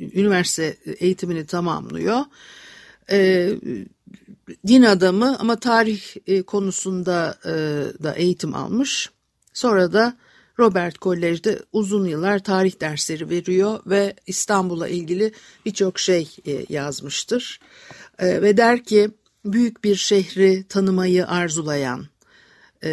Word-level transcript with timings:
üniversite 0.00 0.76
eğitimini 0.98 1.46
tamamlıyor. 1.46 2.20
E, 3.10 3.50
din 4.66 4.82
adamı 4.82 5.38
ama 5.38 5.56
tarih 5.56 6.02
e, 6.26 6.42
konusunda 6.42 7.38
e, 7.44 7.52
da 8.02 8.14
eğitim 8.14 8.54
almış. 8.54 9.10
Sonra 9.52 9.92
da 9.92 10.16
Robert 10.58 10.98
Kolej'de 10.98 11.58
uzun 11.72 12.06
yıllar 12.06 12.38
tarih 12.38 12.80
dersleri 12.80 13.30
veriyor 13.30 13.80
ve 13.86 14.14
İstanbul'a 14.26 14.88
ilgili 14.88 15.32
birçok 15.66 15.98
şey 15.98 16.36
e, 16.46 16.66
yazmıştır. 16.68 17.60
Ve 18.22 18.56
der 18.56 18.84
ki 18.84 19.10
büyük 19.44 19.84
bir 19.84 19.96
şehri 19.96 20.64
tanımayı 20.68 21.26
arzulayan, 21.26 22.06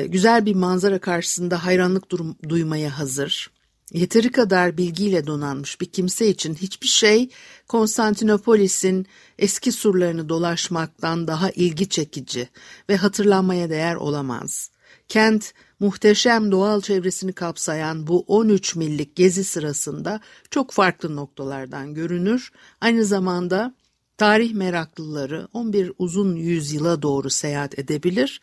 güzel 0.08 0.46
bir 0.46 0.56
manzara 0.56 1.00
karşısında 1.00 1.66
hayranlık 1.66 2.04
duymaya 2.50 3.00
hazır, 3.00 3.52
Yeteri 3.94 4.32
kadar 4.32 4.78
bilgiyle 4.78 5.28
donanmış 5.28 5.82
bir 5.82 5.86
kimse 5.86 6.28
için 6.28 6.56
hiçbir 6.56 6.88
şey 6.88 7.30
Konstantinopolis'in 7.68 9.08
eski 9.40 9.72
surlarını 9.72 10.30
dolaşmaktan 10.30 11.28
daha 11.28 11.50
ilgi 11.50 11.90
çekici 11.90 12.50
ve 12.90 12.96
hatırlanmaya 12.96 13.70
değer 13.70 13.96
olamaz. 13.96 14.72
Kent 15.08 15.54
muhteşem 15.80 16.52
doğal 16.52 16.82
çevresini 16.82 17.34
kapsayan 17.34 18.08
bu 18.08 18.24
13 18.28 18.76
millik 18.76 19.16
gezi 19.16 19.44
sırasında 19.44 20.20
çok 20.52 20.72
farklı 20.72 21.16
noktalardan 21.16 21.94
görünür. 21.94 22.52
Aynı 22.82 23.06
zamanda 23.06 23.74
tarih 24.22 24.54
meraklıları 24.54 25.48
11 25.54 25.92
uzun 25.98 26.36
yüzyıla 26.36 27.02
doğru 27.02 27.30
seyahat 27.30 27.80
edebilir. 27.80 28.42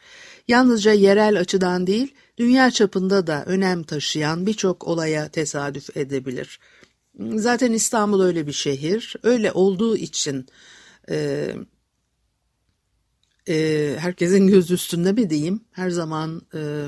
Yalnızca 0.48 0.92
yerel 0.92 1.40
açıdan 1.40 1.86
değil, 1.86 2.14
dünya 2.38 2.70
çapında 2.70 3.26
da 3.26 3.44
önem 3.44 3.82
taşıyan 3.82 4.46
birçok 4.46 4.86
olaya 4.86 5.28
tesadüf 5.28 5.96
edebilir. 5.96 6.60
Zaten 7.34 7.72
İstanbul 7.72 8.22
öyle 8.22 8.46
bir 8.46 8.52
şehir. 8.52 9.16
Öyle 9.22 9.52
olduğu 9.52 9.96
için 9.96 10.46
e, 11.10 11.48
e, 13.48 13.94
herkesin 13.98 14.46
göz 14.46 14.70
üstünde 14.70 15.12
mi 15.12 15.30
diyeyim? 15.30 15.60
Her 15.72 15.90
zaman 15.90 16.42
e, 16.54 16.86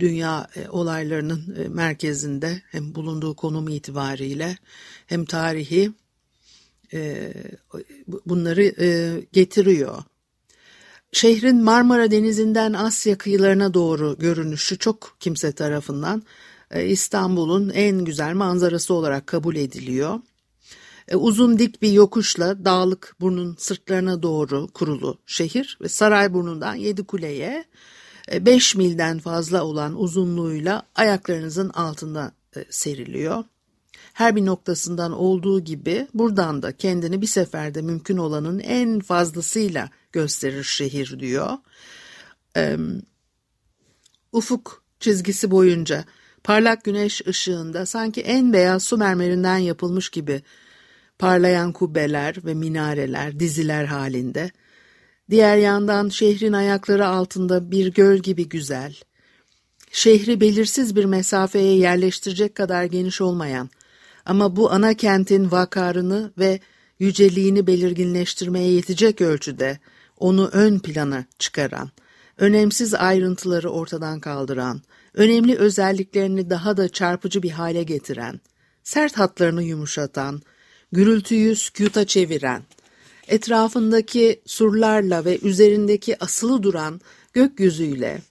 dünya 0.00 0.48
e, 0.56 0.68
olaylarının 0.68 1.56
e, 1.64 1.68
merkezinde 1.68 2.62
hem 2.70 2.94
bulunduğu 2.94 3.36
konum 3.36 3.68
itibariyle 3.68 4.56
hem 5.06 5.24
tarihi 5.24 5.92
e, 6.92 7.32
bunları 8.26 8.62
e, 8.84 9.20
getiriyor. 9.32 10.02
Şehrin 11.12 11.62
Marmara 11.62 12.10
Denizi'nden 12.10 12.72
Asya 12.72 13.18
kıyılarına 13.18 13.74
doğru 13.74 14.16
görünüşü 14.18 14.78
çok 14.78 15.16
kimse 15.20 15.52
tarafından 15.52 16.22
e, 16.70 16.86
İstanbul'un 16.86 17.70
en 17.70 18.04
güzel 18.04 18.34
manzarası 18.34 18.94
olarak 18.94 19.26
kabul 19.26 19.56
ediliyor. 19.56 20.20
Uzun 21.14 21.58
dik 21.58 21.82
bir 21.82 21.92
yokuşla 21.92 22.64
dağlık 22.64 23.16
burnun 23.20 23.56
sırtlarına 23.58 24.22
doğru 24.22 24.68
kurulu 24.68 25.18
şehir 25.26 25.78
ve 25.80 25.88
Sarayburnu'ndan 25.88 26.74
Yedikule'ye 26.74 27.64
5 28.32 28.74
milden 28.74 29.18
fazla 29.18 29.64
olan 29.64 30.00
uzunluğuyla 30.00 30.82
ayaklarınızın 30.94 31.68
altında 31.68 32.32
seriliyor. 32.70 33.44
Her 34.14 34.36
bir 34.36 34.46
noktasından 34.46 35.12
olduğu 35.12 35.60
gibi 35.60 36.06
buradan 36.14 36.62
da 36.62 36.76
kendini 36.76 37.20
bir 37.20 37.26
seferde 37.26 37.82
mümkün 37.82 38.16
olanın 38.16 38.58
en 38.58 39.00
fazlasıyla 39.00 39.90
gösterir 40.12 40.64
şehir 40.64 41.20
diyor. 41.20 41.50
Ee, 42.56 42.76
ufuk 44.32 44.84
çizgisi 45.00 45.50
boyunca 45.50 46.04
parlak 46.44 46.84
güneş 46.84 47.26
ışığında 47.26 47.86
sanki 47.86 48.20
en 48.20 48.52
beyaz 48.52 48.84
su 48.84 48.96
mermerinden 48.96 49.58
yapılmış 49.58 50.08
gibi 50.08 50.42
parlayan 51.18 51.72
kubbeler 51.72 52.36
ve 52.44 52.54
minareler 52.54 53.40
diziler 53.40 53.84
halinde. 53.84 54.50
Diğer 55.30 55.56
yandan 55.56 56.08
şehrin 56.08 56.52
ayakları 56.52 57.06
altında 57.06 57.70
bir 57.70 57.94
göl 57.94 58.18
gibi 58.18 58.48
güzel, 58.48 58.96
şehri 59.90 60.40
belirsiz 60.40 60.96
bir 60.96 61.04
mesafeye 61.04 61.76
yerleştirecek 61.76 62.54
kadar 62.54 62.84
geniş 62.84 63.20
olmayan 63.20 63.70
ama 64.26 64.56
bu 64.56 64.72
ana 64.72 64.94
kentin 64.94 65.50
vakarını 65.50 66.32
ve 66.38 66.60
yüceliğini 66.98 67.66
belirginleştirmeye 67.66 68.72
yetecek 68.72 69.20
ölçüde 69.20 69.78
onu 70.18 70.48
ön 70.52 70.78
plana 70.78 71.24
çıkaran, 71.38 71.90
önemsiz 72.38 72.94
ayrıntıları 72.94 73.70
ortadan 73.70 74.20
kaldıran, 74.20 74.82
önemli 75.14 75.56
özelliklerini 75.56 76.50
daha 76.50 76.76
da 76.76 76.88
çarpıcı 76.88 77.42
bir 77.42 77.50
hale 77.50 77.82
getiren, 77.82 78.40
sert 78.82 79.18
hatlarını 79.18 79.62
yumuşatan, 79.62 80.42
gürültüyü 80.92 81.56
sükuta 81.56 82.06
çeviren, 82.06 82.62
etrafındaki 83.28 84.42
surlarla 84.46 85.24
ve 85.24 85.38
üzerindeki 85.38 86.24
asılı 86.24 86.62
duran 86.62 87.00
gökyüzüyle 87.32 88.22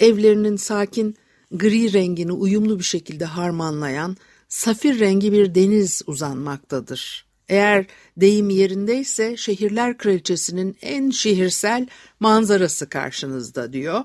evlerinin 0.00 0.56
sakin 0.56 1.16
gri 1.52 1.92
rengini 1.92 2.32
uyumlu 2.32 2.78
bir 2.78 2.84
şekilde 2.84 3.24
harmanlayan 3.24 4.16
safir 4.48 5.00
rengi 5.00 5.32
bir 5.32 5.54
deniz 5.54 6.02
uzanmaktadır. 6.06 7.26
Eğer 7.48 7.86
deyim 8.16 8.50
yerindeyse 8.50 9.36
şehirler 9.36 9.98
kraliçesinin 9.98 10.76
en 10.82 11.10
şehirsel 11.10 11.86
manzarası 12.20 12.88
karşınızda 12.88 13.72
diyor. 13.72 14.04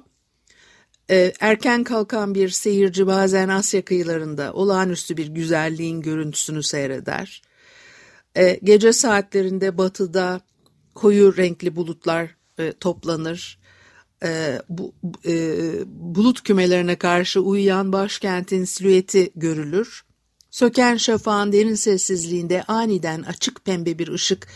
Ee, 1.10 1.34
erken 1.40 1.84
kalkan 1.84 2.36
bir 2.36 2.50
seyirci 2.50 3.08
bazen 3.08 3.50
Asya 3.50 3.86
kıyılarında 3.86 4.54
olağanüstü 4.54 5.18
bir 5.18 5.28
güzelliğin 5.28 6.02
görüntüsünü 6.02 6.64
seyreder. 6.64 7.42
Ee, 8.38 8.60
gece 8.64 8.94
saatlerinde 8.94 9.78
batıda 9.78 10.42
koyu 10.96 11.38
renkli 11.38 11.76
bulutlar 11.76 12.36
e, 12.60 12.72
toplanır. 12.72 13.60
Ee, 14.24 14.62
bu, 14.70 14.94
e, 15.26 15.34
bulut 15.86 16.44
kümelerine 16.44 16.96
karşı 16.96 17.40
uyuyan 17.40 17.94
başkentin 17.94 18.66
silüeti 18.66 19.32
görülür. 19.36 20.04
Söken 20.52 20.98
şafağın 20.98 21.52
derin 21.52 21.76
sessizliğinde 21.76 22.64
aniden 22.64 23.22
açık 23.22 23.66
pembe 23.66 24.00
bir 24.00 24.08
ışık 24.08 24.48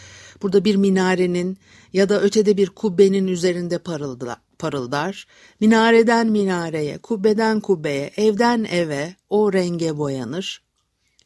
burada 0.42 0.66
bir 0.66 0.76
minarenin 0.76 1.58
ya 1.94 2.10
da 2.10 2.22
ötede 2.22 2.58
bir 2.58 2.70
kubbenin 2.70 3.28
üzerinde 3.28 3.78
parıldar 3.78 4.46
parıldar, 4.60 5.28
minareden 5.60 6.28
minareye, 6.28 6.98
kubbeden 6.98 7.60
kubbeye, 7.60 8.12
evden 8.18 8.64
eve 8.64 9.16
o 9.30 9.54
renge 9.54 9.98
boyanır. 9.98 10.62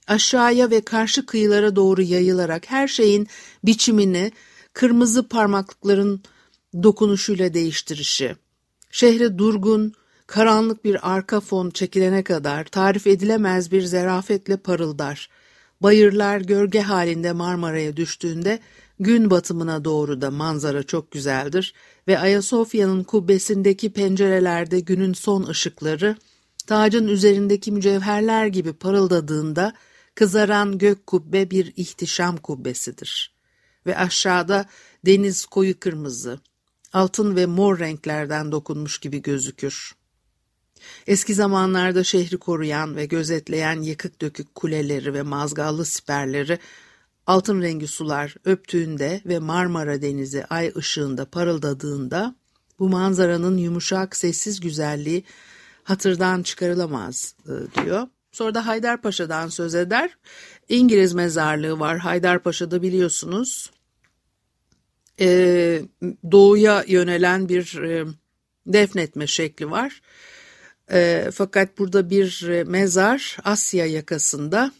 Aşağıya 0.08 0.70
ve 0.70 0.82
karşı 0.82 1.26
kıyılara 1.26 1.76
doğru 1.76 2.02
yayılarak 2.02 2.72
her 2.72 2.88
şeyin 2.88 3.28
biçimini 3.64 4.32
kırmızı 4.74 5.28
parmaklıkların 5.28 6.24
dokunuşuyla 6.84 7.54
değiştirişi, 7.54 8.36
şehre 8.92 9.38
durgun, 9.38 9.94
karanlık 10.30 10.86
bir 10.86 11.12
arka 11.14 11.40
fon 11.40 11.70
çekilene 11.70 12.24
kadar 12.24 12.66
tarif 12.66 13.08
edilemez 13.08 13.72
bir 13.72 13.82
zerafetle 13.82 14.58
parıldar. 14.58 15.30
Bayırlar 15.82 16.42
gölge 16.42 16.82
halinde 16.82 17.32
Marmara'ya 17.32 17.98
düştüğünde 17.98 18.60
gün 19.00 19.30
batımına 19.30 19.86
doğru 19.86 20.22
da 20.22 20.32
manzara 20.32 20.84
çok 20.84 21.12
güzeldir 21.12 21.74
ve 22.08 22.20
Ayasofya'nın 22.20 23.04
kubbesindeki 23.04 23.94
pencerelerde 23.94 24.80
günün 24.80 25.14
son 25.14 25.44
ışıkları 25.44 26.16
tacın 26.68 27.08
üzerindeki 27.08 27.72
mücevherler 27.72 28.46
gibi 28.46 28.74
parıldadığında 28.74 29.74
kızaran 30.16 30.78
gök 30.78 31.08
kubbe 31.08 31.52
bir 31.52 31.74
ihtişam 31.76 32.38
kubbesidir. 32.38 33.34
Ve 33.86 33.98
aşağıda 33.98 34.66
deniz 35.06 35.46
koyu 35.46 35.80
kırmızı, 35.80 36.40
altın 36.94 37.36
ve 37.36 37.46
mor 37.46 37.80
renklerden 37.80 38.52
dokunmuş 38.52 39.00
gibi 39.00 39.22
gözükür. 39.22 39.99
Eski 41.08 41.34
zamanlarda 41.34 42.04
şehri 42.04 42.38
koruyan 42.38 42.96
ve 42.96 43.06
gözetleyen 43.06 43.82
yıkık 43.82 44.22
dökük 44.22 44.56
kuleleri 44.56 45.14
ve 45.14 45.22
mazgallı 45.22 45.86
siperleri 45.86 46.60
altın 47.28 47.62
rengi 47.62 47.88
sular 47.88 48.36
öptüğünde 48.46 49.22
ve 49.26 49.40
Marmara 49.40 50.02
Denizi 50.02 50.46
ay 50.46 50.72
ışığında 50.78 51.26
parıldadığında 51.26 52.36
bu 52.80 52.90
manzaranın 52.90 53.58
yumuşak 53.58 54.16
sessiz 54.16 54.60
güzelliği 54.60 55.24
hatırdan 55.84 56.44
çıkarılamaz 56.44 57.36
e, 57.46 57.84
diyor. 57.84 58.08
Sonra 58.32 58.56
da 58.56 58.68
Haydarpaşa'dan 58.68 59.48
söz 59.48 59.76
eder. 59.76 60.18
İngiliz 60.70 61.14
mezarlığı 61.14 61.80
var 61.80 61.98
Haydarpaşa'da 61.98 62.82
biliyorsunuz. 62.82 63.72
Ee, 65.22 65.82
doğuya 66.32 66.84
yönelen 66.88 67.50
bir 67.50 67.76
e, 67.78 68.06
defnetme 68.68 69.28
şekli 69.28 69.72
var. 69.72 70.02
E, 70.92 71.30
fakat 71.34 71.78
burada 71.78 72.10
bir 72.10 72.64
mezar 72.64 73.38
Asya 73.44 73.86
yakasında 73.86 74.72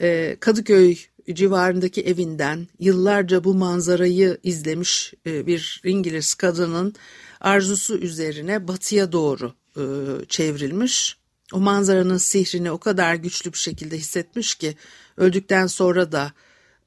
e, 0.00 0.36
Kadıköy 0.40 0.96
civarındaki 1.32 2.02
evinden 2.02 2.68
yıllarca 2.80 3.44
bu 3.44 3.54
manzarayı 3.54 4.38
izlemiş 4.42 5.14
e, 5.26 5.46
bir 5.46 5.80
İngiliz 5.84 6.34
kadının 6.34 6.94
arzusu 7.40 7.98
üzerine 7.98 8.68
batıya 8.68 9.12
doğru 9.12 9.54
e, 9.76 9.82
çevrilmiş. 10.28 11.16
O 11.52 11.60
manzaranın 11.60 12.16
sihrini 12.16 12.70
o 12.70 12.78
kadar 12.78 13.14
güçlü 13.14 13.52
bir 13.52 13.58
şekilde 13.58 13.98
hissetmiş 13.98 14.54
ki 14.54 14.74
öldükten 15.16 15.66
sonra 15.66 16.12
da 16.12 16.32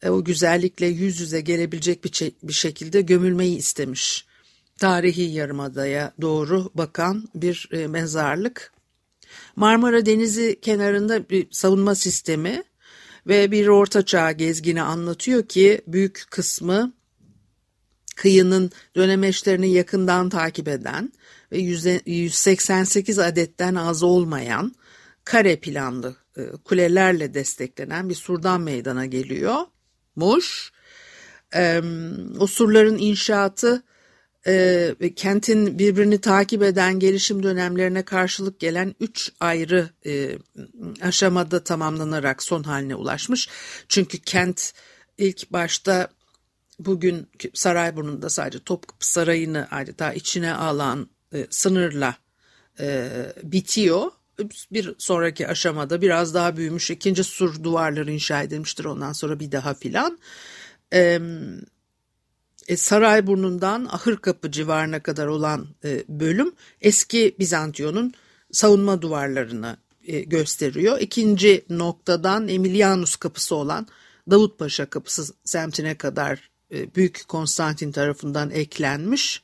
e, 0.01 0.09
o 0.09 0.23
güzellikle 0.23 0.87
yüz 0.87 1.19
yüze 1.19 1.41
gelebilecek 1.41 2.03
bir, 2.03 2.31
bir 2.43 2.53
şekilde 2.53 3.01
gömülmeyi 3.01 3.57
istemiş. 3.57 4.26
Tarihi 4.77 5.21
Yarımada'ya 5.21 6.13
doğru 6.21 6.71
bakan 6.73 7.29
bir 7.35 7.69
mezarlık. 7.87 8.71
Marmara 9.55 10.05
Denizi 10.05 10.59
kenarında 10.61 11.29
bir 11.29 11.47
savunma 11.51 11.95
sistemi 11.95 12.63
ve 13.27 13.51
bir 13.51 13.67
ortaçağ 13.67 14.31
gezgini 14.31 14.81
anlatıyor 14.81 15.47
ki 15.47 15.81
büyük 15.87 16.25
kısmı 16.29 16.93
kıyının 18.15 18.71
dönemeçlerini 18.95 19.73
yakından 19.73 20.29
takip 20.29 20.67
eden 20.67 21.13
ve 21.51 21.57
188 22.05 23.19
adetten 23.19 23.75
az 23.75 24.03
olmayan 24.03 24.75
kare 25.23 25.55
planlı 25.55 26.15
e, 26.37 26.41
kulelerle 26.65 27.33
desteklenen 27.33 28.09
bir 28.09 28.15
surdan 28.15 28.61
meydana 28.61 29.05
geliyor. 29.05 29.55
Muş. 30.15 30.71
O 32.39 32.47
surların 32.47 32.97
inşaatı 32.97 33.83
e, 34.47 34.95
kentin 35.15 35.79
birbirini 35.79 36.21
takip 36.21 36.63
eden 36.63 36.99
gelişim 36.99 37.43
dönemlerine 37.43 38.05
karşılık 38.05 38.59
gelen 38.59 38.95
üç 38.99 39.31
ayrı 39.39 39.89
e, 40.05 40.37
aşamada 41.01 41.63
tamamlanarak 41.63 42.43
son 42.43 42.63
haline 42.63 42.95
ulaşmış. 42.95 43.49
Çünkü 43.87 44.17
kent 44.17 44.73
ilk 45.17 45.51
başta 45.51 46.07
bugün 46.79 47.27
Sarayburnu'nda 47.53 48.29
sadece 48.29 48.59
Topkapı 48.59 49.07
Sarayı'nı 49.09 49.67
adeta 49.71 50.13
içine 50.13 50.53
alan 50.53 51.09
e, 51.33 51.47
sınırla 51.49 52.15
e, 52.79 53.09
bitiyor. 53.43 54.11
Bir 54.71 54.95
sonraki 54.97 55.47
aşamada 55.47 56.01
biraz 56.01 56.33
daha 56.33 56.57
büyümüş 56.57 56.91
ikinci 56.91 57.23
sur 57.23 57.63
duvarları 57.63 58.11
inşa 58.11 58.43
edilmiştir 58.43 58.85
ondan 58.85 59.13
sonra 59.13 59.39
bir 59.39 59.51
daha 59.51 59.73
filan. 59.73 60.19
Evet 60.91 61.21
e, 62.67 62.77
Sarayburnu'ndan 62.77 63.85
Ahırkapı 63.85 64.51
civarına 64.51 64.99
kadar 65.03 65.27
olan 65.27 65.67
e, 65.83 66.03
bölüm 66.09 66.51
eski 66.81 67.35
Bizantiyon'un 67.39 68.13
savunma 68.51 69.01
duvarlarını 69.01 69.77
e, 70.03 70.19
gösteriyor. 70.19 70.99
İkinci 70.99 71.65
noktadan 71.69 72.47
Emilianus 72.47 73.15
kapısı 73.15 73.55
olan 73.55 73.87
Davutpaşa 74.31 74.85
kapısı 74.85 75.33
semtine 75.45 75.95
kadar 75.97 76.49
Büyük 76.71 77.27
Konstantin 77.27 77.91
tarafından 77.91 78.51
eklenmiş. 78.51 79.43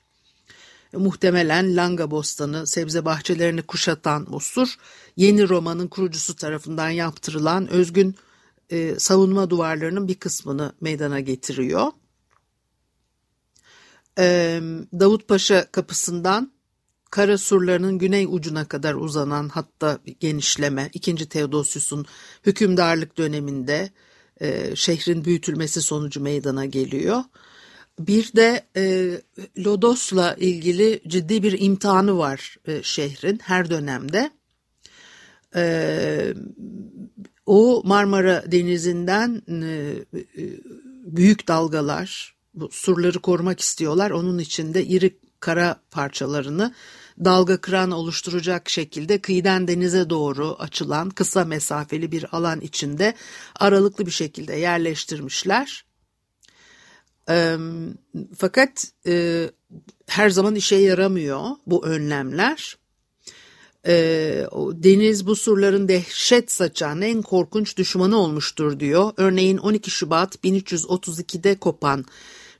Muhtemelen 0.93 1.75
Langa 1.75 2.11
Bostanı 2.11 2.67
sebze 2.67 3.05
bahçelerini 3.05 3.61
kuşatan 3.61 4.27
bu 4.29 4.39
sur 4.39 4.75
yeni 5.17 5.49
Roma'nın 5.49 5.87
kurucusu 5.87 6.35
tarafından 6.35 6.89
yaptırılan 6.89 7.67
özgün 7.67 8.15
savunma 8.97 9.49
duvarlarının 9.49 10.07
bir 10.07 10.15
kısmını 10.15 10.73
meydana 10.81 11.19
getiriyor. 11.19 11.91
Davutpaşa 14.99 15.71
kapısından 15.71 16.53
Kara 17.13 17.37
surlarının 17.37 17.97
güney 17.97 18.25
ucuna 18.29 18.67
kadar 18.67 18.93
uzanan 18.93 19.49
hatta 19.49 19.99
genişleme 20.19 20.89
2. 20.93 21.15
Teodosius'un 21.15 22.05
hükümdarlık 22.45 23.17
döneminde 23.17 23.89
e, 24.41 24.75
şehrin 24.75 25.25
büyütülmesi 25.25 25.81
sonucu 25.81 26.21
meydana 26.21 26.65
geliyor. 26.65 27.23
Bir 27.99 28.33
de 28.33 28.65
e, 28.75 29.11
Lodos'la 29.65 30.35
ilgili 30.39 31.01
ciddi 31.07 31.43
bir 31.43 31.59
imtihanı 31.59 32.17
var 32.17 32.57
e, 32.67 32.83
şehrin 32.83 33.39
her 33.43 33.69
dönemde. 33.69 34.31
E, 35.55 36.33
o 37.45 37.81
Marmara 37.85 38.51
Denizi'nden 38.51 39.41
e, 39.47 39.95
büyük 41.05 41.47
dalgalar, 41.47 42.32
bu 42.53 42.69
surları 42.71 43.19
korumak 43.19 43.59
istiyorlar. 43.59 44.11
Onun 44.11 44.39
için 44.39 44.73
de 44.73 44.85
iri 44.85 45.17
kara 45.39 45.81
parçalarını 45.91 46.73
dalga 47.25 47.57
kıran 47.57 47.91
oluşturacak 47.91 48.69
şekilde 48.69 49.21
kıyıdan 49.21 49.67
denize 49.67 50.09
doğru 50.09 50.55
açılan 50.59 51.09
kısa 51.09 51.45
mesafeli 51.45 52.11
bir 52.11 52.35
alan 52.35 52.61
içinde 52.61 53.13
aralıklı 53.55 54.05
bir 54.05 54.11
şekilde 54.11 54.55
yerleştirmişler. 54.55 55.85
E, 57.29 57.57
fakat 58.37 58.87
e, 59.07 59.49
her 60.07 60.29
zaman 60.29 60.55
işe 60.55 60.75
yaramıyor 60.75 61.49
bu 61.67 61.85
önlemler. 61.85 62.77
e, 63.87 63.93
deniz 64.73 65.27
bu 65.27 65.35
surların 65.35 65.87
dehşet 65.87 66.51
saçan 66.51 67.01
en 67.01 67.21
korkunç 67.21 67.77
düşmanı 67.77 68.17
olmuştur 68.17 68.79
diyor. 68.79 69.11
Örneğin 69.17 69.57
12 69.57 69.91
Şubat 69.91 70.35
1332'de 70.35 71.55
kopan 71.55 72.05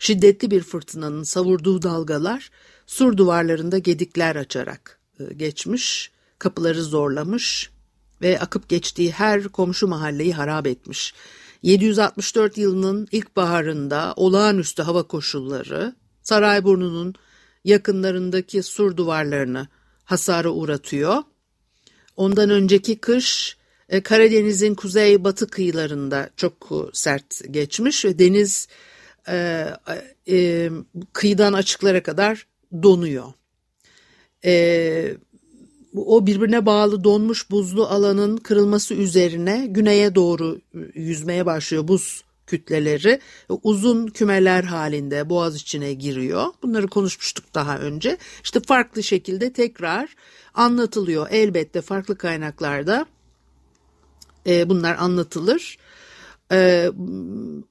şiddetli 0.04 0.52
bir 0.52 0.64
fırtınanın 0.64 1.24
savurduğu 1.24 1.82
dalgalar 1.82 2.50
sur 2.88 3.18
duvarlarında 3.18 3.78
gedikler 3.78 4.36
açarak 4.36 5.00
e, 5.20 5.34
geçmiş, 5.34 6.12
kapıları 6.40 6.84
zorlamış 6.84 7.72
ve 8.22 8.40
akıp 8.40 8.70
geçtiği 8.70 9.12
her 9.12 9.44
komşu 9.44 9.88
mahalleyi 9.88 10.34
harap 10.34 10.68
etmiş. 10.68 11.14
764 11.62 12.58
yılının 12.58 13.08
ilkbaharında 13.12 14.14
olağanüstü 14.16 14.84
hava 14.84 15.04
koşulları 15.04 15.96
Sarayburnu'nun 16.22 17.16
yakınlarındaki 17.64 18.64
sur 18.64 18.98
duvarlarını 18.98 19.68
hasara 20.04 20.50
uğratıyor. 20.50 21.24
Ondan 22.18 22.50
önceki 22.50 22.98
kış 22.98 23.58
e, 23.90 24.02
Karadeniz'in 24.02 24.76
kuzey 24.76 25.24
batı 25.24 25.48
kıyılarında 25.48 26.30
çok 26.38 26.54
e, 26.72 26.76
sert 26.94 27.42
geçmiş 27.52 28.06
ve 28.06 28.20
deniz 28.20 28.68
e, 29.30 29.68
e, 30.30 30.70
kıyıdan 31.14 31.54
açıklara 31.54 32.04
kadar 32.04 32.48
donuyor. 32.84 33.34
E, 34.46 35.18
o 35.96 36.26
birbirine 36.28 36.66
bağlı 36.66 37.04
donmuş 37.04 37.52
buzlu 37.52 37.88
alanın 37.88 38.38
kırılması 38.38 38.94
üzerine 38.94 39.66
güneye 39.70 40.16
doğru 40.16 40.62
yüzmeye 40.94 41.46
başlıyor 41.46 41.88
buz 41.88 42.24
kütleleri 42.48 43.20
uzun 43.64 44.08
kümeler 44.08 44.64
halinde 44.64 45.30
boğaz 45.30 45.56
içine 45.56 45.94
giriyor. 45.94 46.46
Bunları 46.64 46.88
konuşmuştuk 46.88 47.46
daha 47.54 47.80
önce. 47.80 48.18
İşte 48.44 48.60
farklı 48.60 49.04
şekilde 49.04 49.54
tekrar 49.54 50.16
anlatılıyor. 50.54 51.28
Elbette 51.32 51.82
farklı 51.82 52.18
kaynaklarda 52.18 53.06
e, 54.48 54.70
bunlar 54.70 54.96
anlatılır. 54.96 55.78
E, 56.54 56.90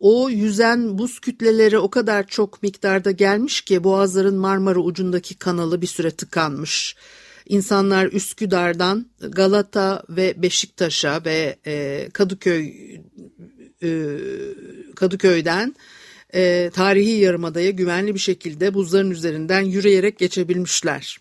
o 0.01 0.31
yüzen 0.31 0.99
buz 0.99 1.21
kütleleri 1.21 1.79
o 1.79 1.91
kadar 1.91 2.27
çok 2.27 2.63
miktarda 2.63 3.11
gelmiş 3.11 3.61
ki 3.61 3.85
Boğazların 3.85 4.37
Marmara 4.37 4.79
ucundaki 4.79 5.35
kanalı 5.35 5.83
bir 5.83 5.87
süre 5.87 6.11
tıkanmış. 6.11 6.97
İnsanlar 7.47 8.07
Üsküdar'dan 8.07 9.07
Galata 9.21 10.03
ve 10.09 10.43
Beşiktaş'a 10.43 11.25
ve 11.25 11.57
e, 11.67 12.09
Kadıköy 12.13 12.73
e, 13.83 14.09
Kadıköy'den 14.97 15.75
e, 16.35 16.71
tarihi 16.75 17.11
yarımadaya 17.11 17.71
güvenli 17.71 18.15
bir 18.15 18.21
şekilde 18.21 18.75
buzların 18.75 19.11
üzerinden 19.11 19.63
yürüyerek 19.63 20.19
geçebilmişler. 20.19 21.19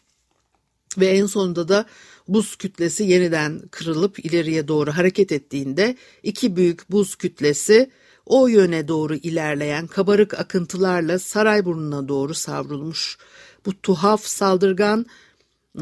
Ve 0.98 1.08
en 1.08 1.26
sonunda 1.26 1.68
da 1.68 1.86
buz 2.34 2.56
kütlesi 2.56 3.04
yeniden 3.04 3.62
kırılıp 3.72 4.26
ileriye 4.26 4.68
doğru 4.68 4.92
hareket 4.92 5.32
ettiğinde 5.32 5.96
iki 6.24 6.56
büyük 6.56 6.92
buz 6.92 7.16
kütlesi 7.16 7.92
o 8.26 8.48
yöne 8.48 8.88
doğru 8.88 9.16
ilerleyen 9.16 9.88
kabarık 9.88 10.40
akıntılarla 10.40 11.20
Sarayburnu'na 11.20 12.08
doğru 12.08 12.34
savrulmuş. 12.34 13.18
Bu 13.66 13.82
tuhaf 13.82 14.26
saldırgan 14.26 15.06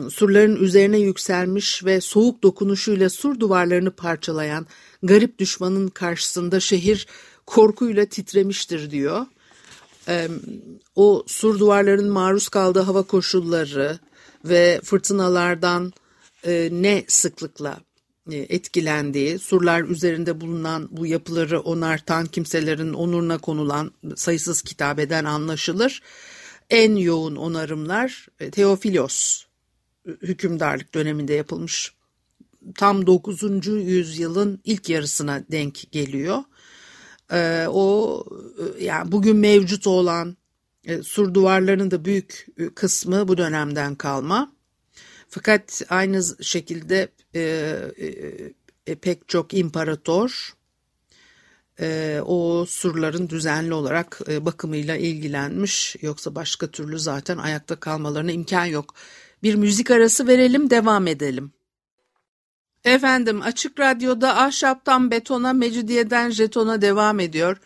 surların 0.10 0.56
üzerine 0.56 1.00
yükselmiş 1.00 1.86
ve 1.86 2.02
soğuk 2.02 2.44
dokunuşuyla 2.44 3.10
sur 3.10 3.40
duvarlarını 3.40 3.92
parçalayan 3.92 4.68
garip 5.04 5.40
düşmanın 5.40 5.88
karşısında 5.88 6.60
şehir 6.60 7.08
korkuyla 7.46 8.06
titremiştir 8.06 8.92
diyor. 8.92 9.26
O 10.96 11.24
sur 11.28 11.60
duvarlarının 11.60 12.12
maruz 12.12 12.50
kaldığı 12.50 12.80
hava 12.80 13.04
koşulları 13.04 14.00
ve 14.46 14.82
fırtınalardan 14.84 15.94
e, 16.44 16.70
ne 16.72 17.04
sıklıkla 17.08 17.80
e, 18.32 18.36
etkilendiği, 18.36 19.40
surlar 19.40 19.84
üzerinde 19.84 20.42
bulunan 20.42 20.88
bu 20.92 21.06
yapıları 21.06 21.60
onartan 21.60 22.26
kimselerin 22.26 22.94
onuruna 22.94 23.38
konulan 23.38 23.92
sayısız 24.16 24.62
kitabeden 24.62 25.26
anlaşılır. 25.26 26.02
En 26.70 26.96
yoğun 26.96 27.36
onarımlar 27.36 28.28
e, 28.40 28.52
Teofilos 28.52 29.46
hükümdarlık 30.06 30.94
döneminde 30.94 31.34
yapılmış. 31.34 31.94
Tam 32.76 33.08
9. 33.08 33.68
yüzyılın 33.68 34.60
ilk 34.64 34.90
yarısına 34.90 35.44
denk 35.52 35.92
geliyor. 35.92 36.38
O 37.68 38.24
yani 38.80 39.12
bugün 39.12 39.36
mevcut 39.38 39.88
olan 39.88 40.38
sur 41.04 41.34
duvarlarının 41.34 41.92
da 41.92 42.06
büyük 42.06 42.48
kısmı 42.76 43.28
bu 43.28 43.38
dönemden 43.38 43.96
kalma. 43.96 44.52
Fakat 45.30 45.82
aynı 45.90 46.24
şekilde 46.42 47.08
e, 47.36 47.42
e, 47.98 48.08
e, 48.88 48.96
pek 48.96 49.28
çok 49.28 49.54
imparator 49.54 50.54
e, 51.80 52.20
o 52.26 52.66
surların 52.66 53.30
düzenli 53.30 53.74
olarak 53.74 54.20
e, 54.28 54.46
bakımıyla 54.46 54.96
ilgilenmiş. 54.96 55.96
Yoksa 56.02 56.36
başka 56.36 56.68
türlü 56.68 57.00
zaten 57.00 57.38
ayakta 57.38 57.76
kalmalarına 57.76 58.32
imkan 58.32 58.66
yok. 58.66 58.94
Bir 59.44 59.56
müzik 59.56 59.92
arası 59.92 60.28
verelim 60.28 60.70
devam 60.70 61.08
edelim. 61.08 61.52
Efendim 62.84 63.42
Açık 63.42 63.80
Radyo'da 63.80 64.38
ahşaptan 64.38 65.12
betona, 65.12 65.54
mecidiyeden 65.54 66.30
jetona 66.30 66.82
devam 66.82 67.20
ediyor. 67.20 67.58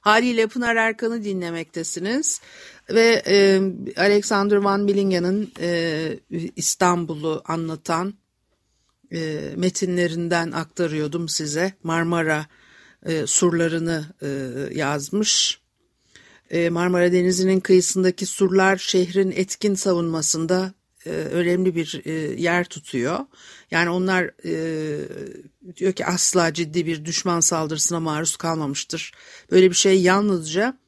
Haliyle 0.00 0.46
Pınar 0.46 0.76
Erkan'ı 0.76 1.24
dinlemektesiniz. 1.24 2.40
Ve 2.90 3.22
e, 3.26 3.60
Alexander 3.96 4.56
Van 4.56 4.88
Billingen'in 4.88 5.52
e, 5.60 6.18
İstanbul'u 6.56 7.42
anlatan 7.44 8.14
e, 9.12 9.40
metinlerinden 9.56 10.52
aktarıyordum 10.52 11.28
size. 11.28 11.72
Marmara 11.82 12.46
e, 13.06 13.26
surlarını 13.26 14.04
e, 14.22 14.28
yazmış. 14.78 15.60
E, 16.50 16.70
Marmara 16.70 17.12
Denizi'nin 17.12 17.60
kıyısındaki 17.60 18.26
surlar 18.26 18.76
şehrin 18.76 19.30
etkin 19.30 19.74
savunmasında 19.74 20.74
e, 21.06 21.10
önemli 21.10 21.76
bir 21.76 22.02
e, 22.04 22.12
yer 22.42 22.64
tutuyor. 22.64 23.18
Yani 23.70 23.90
onlar 23.90 24.30
e, 24.44 24.54
diyor 25.76 25.92
ki 25.92 26.06
asla 26.06 26.54
ciddi 26.54 26.86
bir 26.86 27.04
düşman 27.04 27.40
saldırısına 27.40 28.00
maruz 28.00 28.36
kalmamıştır. 28.36 29.12
Böyle 29.50 29.70
bir 29.70 29.76
şey 29.76 30.02
yalnızca 30.02 30.78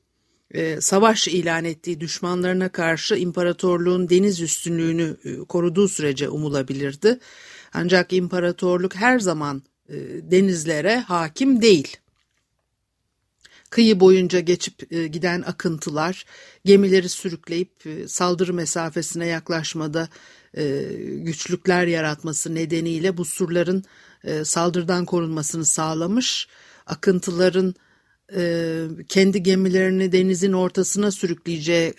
savaş 0.81 1.29
ilan 1.29 1.65
ettiği 1.65 2.01
düşmanlarına 2.01 2.69
karşı 2.69 3.15
imparatorluğun 3.15 4.09
deniz 4.11 4.41
üstünlüğünü 4.41 5.17
koruduğu 5.49 5.89
sürece 5.89 6.29
umulabilirdi. 6.29 7.19
Ancak 7.73 8.13
imparatorluk 8.13 8.95
her 8.95 9.19
zaman 9.19 9.63
denizlere 10.31 11.01
hakim 11.01 11.63
değil. 11.63 11.97
Kıyı 13.75 14.01
boyunca 14.01 14.41
geçip 14.41 14.93
e, 14.93 15.07
giden 15.07 15.43
akıntılar 15.43 16.25
gemileri 16.65 17.09
sürükleyip 17.09 17.87
e, 17.87 18.09
saldırı 18.09 18.55
mesafesine 18.55 19.27
yaklaşmada 19.27 20.09
e, 20.57 20.83
güçlükler 21.17 21.87
yaratması 21.87 22.55
nedeniyle 22.55 23.17
bu 23.17 23.25
surların 23.25 23.85
saldırıdan 24.45 25.05
korunmasını 25.05 25.65
sağlamış. 25.65 26.49
Akıntıların 26.87 27.75
kendi 29.09 29.43
gemilerini 29.43 30.13
denizin 30.13 30.53
ortasına 30.53 31.11
sürükleyeceği 31.11 31.95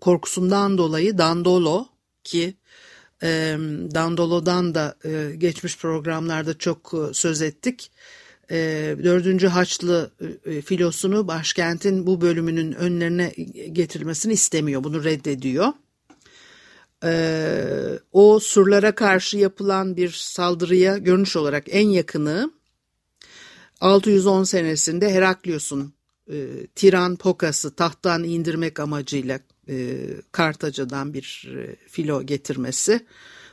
korkusundan 0.00 0.78
dolayı 0.78 1.18
Dandolo 1.18 1.86
ki 2.24 2.54
Dandolo'dan 3.94 4.74
da 4.74 4.96
geçmiş 5.38 5.78
programlarda 5.78 6.58
çok 6.58 6.94
söz 7.12 7.42
ettik 7.42 7.90
4. 8.52 9.44
Ee, 9.44 9.46
Haçlı 9.46 10.10
e, 10.46 10.62
filosunu 10.62 11.28
başkentin 11.28 12.06
bu 12.06 12.20
bölümünün 12.20 12.72
önlerine 12.72 13.32
getirilmesini 13.72 14.32
istemiyor. 14.32 14.84
Bunu 14.84 15.04
reddediyor. 15.04 15.72
O 18.12 18.38
surlara 18.38 18.94
karşı 18.94 19.38
yapılan 19.38 19.96
bir 19.96 20.10
saldırıya 20.10 20.98
görünüş 20.98 21.36
olarak 21.36 21.64
en 21.68 21.88
yakını 21.88 22.50
610 23.82 24.44
senesinde 24.44 25.10
Heraklius'un 25.10 25.94
e, 26.32 26.66
Tiran 26.74 27.16
Pokas'ı 27.16 27.76
tahttan 27.76 28.24
indirmek 28.24 28.80
amacıyla 28.80 29.40
e, 29.68 29.96
Kartaca'dan 30.32 31.14
bir 31.14 31.48
filo 31.88 32.22
getirmesi 32.22 33.06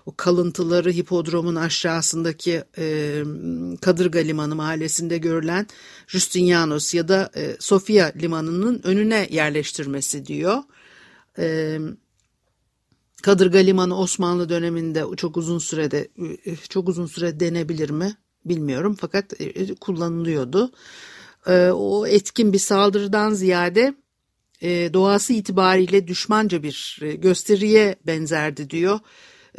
o 0.05 0.15
kalıntıları 0.17 0.91
hipodromun 0.91 1.55
aşağısındaki 1.55 2.63
e, 2.77 3.23
Kadırga 3.81 4.19
Limanı 4.19 4.55
mahallesinde 4.55 5.17
görülen 5.17 5.67
Justinianos 6.07 6.93
ya 6.93 7.07
da 7.07 7.31
e, 7.35 7.55
Sofia 7.59 8.11
Limanı'nın 8.21 8.81
önüne 8.83 9.27
yerleştirmesi 9.31 10.25
diyor. 10.25 10.57
E, 11.39 11.77
Kadırga 13.21 13.59
Limanı 13.59 13.99
Osmanlı 13.99 14.49
döneminde 14.49 15.03
çok 15.17 15.37
uzun 15.37 15.59
sürede 15.59 16.07
e, 16.45 16.55
çok 16.55 16.89
uzun 16.89 17.05
süre 17.05 17.39
denebilir 17.39 17.89
mi 17.89 18.17
bilmiyorum 18.49 18.97
fakat 18.99 19.41
e, 19.41 19.75
kullanılıyordu. 19.75 20.71
E, 21.47 21.69
o 21.69 22.07
etkin 22.07 22.53
bir 22.53 22.59
saldırıdan 22.59 23.33
ziyade 23.33 23.93
doğası 24.93 25.33
itibariyle 25.33 26.07
düşmanca 26.07 26.63
bir 26.63 26.99
gösteriye 27.21 27.95
benzerdi 28.05 28.69
diyor 28.69 28.99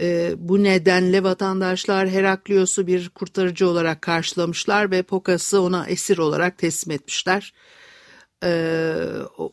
E, 0.01 0.35
bu 0.39 0.63
nedenle 0.63 1.23
vatandaşlar 1.23 2.09
Heraklios'u 2.09 2.87
bir 2.87 3.09
kurtarıcı 3.09 3.69
olarak 3.69 4.03
karşılamışlar 4.03 4.91
ve 4.91 5.03
Pokas'ı 5.03 5.61
ona 5.61 5.87
esir 5.87 6.19
olarak 6.19 6.59
teslim 6.59 6.95
etmişler. 6.95 7.55
E, 8.45 8.95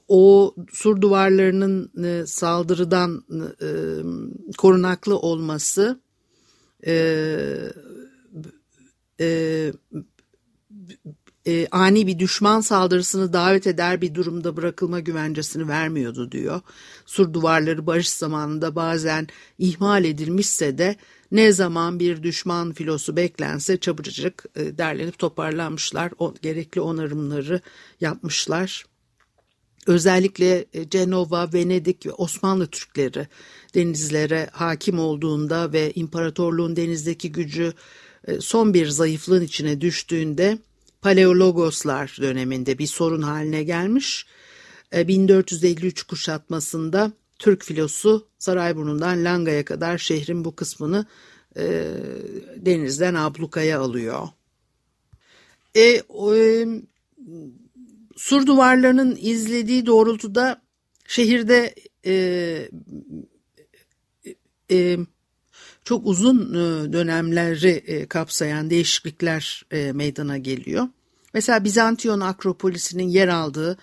o 0.07 0.55
sur 0.73 1.01
duvarlarının 1.01 1.91
e, 2.03 2.25
saldırıdan 2.25 3.23
e, 3.61 3.69
korunaklı 4.57 5.17
olması 5.17 6.01
e, 6.87 6.93
e, 9.19 9.71
e, 11.47 11.67
ani 11.71 12.07
bir 12.07 12.19
düşman 12.19 12.61
saldırısını 12.61 13.33
davet 13.33 13.67
eder 13.67 14.01
bir 14.01 14.15
durumda 14.15 14.57
bırakılma 14.57 14.99
güvencesini 14.99 15.67
vermiyordu 15.67 16.31
diyor. 16.31 16.61
Sur 17.05 17.33
duvarları 17.33 17.87
barış 17.87 18.09
zamanında 18.09 18.75
bazen 18.75 19.27
ihmal 19.57 20.05
edilmişse 20.05 20.77
de 20.77 20.95
ne 21.31 21.51
zaman 21.51 21.99
bir 21.99 22.23
düşman 22.23 22.73
filosu 22.73 23.15
beklense 23.15 23.77
çabucacık 23.77 24.45
e, 24.55 24.77
derlenip 24.77 25.19
toparlanmışlar. 25.19 26.11
O, 26.19 26.33
gerekli 26.41 26.81
onarımları 26.81 27.61
yapmışlar. 28.01 28.85
Özellikle 29.87 30.65
e, 30.73 30.89
Cenova, 30.89 31.49
Venedik 31.53 32.05
ve 32.05 32.11
Osmanlı 32.11 32.67
Türkleri 32.67 33.27
denizlere 33.75 34.49
hakim 34.51 34.99
olduğunda 34.99 35.73
ve 35.73 35.91
imparatorluğun 35.95 36.75
denizdeki 36.75 37.31
gücü 37.31 37.73
son 38.39 38.73
bir 38.73 38.87
zayıflığın 38.87 39.41
içine 39.41 39.81
düştüğünde 39.81 40.57
Paleologoslar 41.01 42.17
döneminde 42.21 42.77
bir 42.77 42.87
sorun 42.87 43.21
haline 43.21 43.63
gelmiş. 43.63 44.25
1453 44.93 46.01
e, 46.01 46.07
kuşatmasında 46.07 47.11
Türk 47.39 47.63
filosu 47.63 48.27
Sarayburnu'ndan 48.39 49.25
Langa'ya 49.25 49.65
kadar 49.65 49.97
şehrin 49.97 50.45
bu 50.45 50.55
kısmını 50.55 51.05
e, 51.57 51.93
denizden 52.57 53.13
ablukaya 53.13 53.79
alıyor. 53.79 54.27
E, 55.75 55.81
e, 55.81 56.65
sur 58.15 58.45
duvarlarının 58.45 59.17
izlediği 59.21 59.85
doğrultuda 59.85 60.61
şehirde 61.07 61.75
e, 62.05 62.69
e, 64.71 64.97
çok 65.87 66.07
uzun 66.07 66.53
e, 66.53 66.93
dönemleri 66.93 67.69
e, 67.69 68.05
kapsayan 68.05 68.69
değişiklikler 68.69 69.65
e, 69.71 69.91
meydana 69.91 70.37
geliyor. 70.37 70.87
Mesela 71.33 71.63
Bizantiyon 71.63 72.19
Akropolisi'nin 72.19 73.07
yer 73.07 73.27
aldığı 73.27 73.77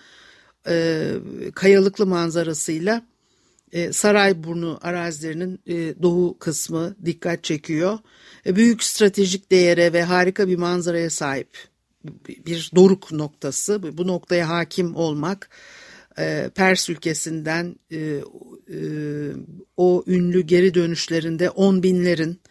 kayalıklı 1.55 2.05
manzarasıyla 2.05 3.01
Sarayburnu 3.91 4.79
arazilerinin 4.81 5.59
doğu 6.01 6.39
kısmı 6.39 6.95
dikkat 7.05 7.43
çekiyor. 7.43 7.99
Büyük 8.45 8.83
stratejik 8.83 9.51
değere 9.51 9.93
ve 9.93 10.03
harika 10.03 10.47
bir 10.47 10.55
manzaraya 10.55 11.09
sahip 11.09 11.49
bir 12.27 12.71
doruk 12.75 13.11
noktası. 13.11 13.97
Bu 13.97 14.07
noktaya 14.07 14.49
hakim 14.49 14.95
olmak 14.95 15.49
Pers 16.55 16.89
ülkesinden 16.89 17.75
e, 17.91 18.19
o 19.77 20.03
ünlü 20.07 20.41
geri 20.41 20.73
dönüşlerinde 20.73 21.49
on 21.49 21.83
binlerin 21.83 22.41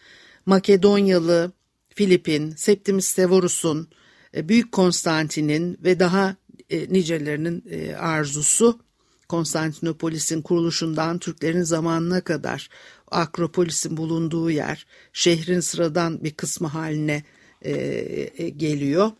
Makedonyalı, 0.46 1.52
Filipin, 1.88 2.50
Septimus 2.50 3.06
Severus'un, 3.06 3.88
e, 4.36 4.48
Büyük 4.48 4.72
Konstantin'in 4.72 5.78
ve 5.84 6.00
daha 6.00 6.36
e, 6.70 6.92
nicelerinin 6.92 7.64
e, 7.70 7.94
arzusu 7.94 8.80
Konstantinopolis'in 9.28 10.42
kuruluşundan 10.42 11.18
Türklerin 11.18 11.62
zamanına 11.62 12.20
kadar 12.20 12.68
Akropolis'in 13.10 13.96
bulunduğu 13.96 14.50
yer 14.50 14.86
şehrin 15.12 15.60
sıradan 15.60 16.24
bir 16.24 16.30
kısmı 16.34 16.68
haline 16.68 17.24
e, 17.62 17.72
e, 18.36 18.48
geliyor. 18.48 19.10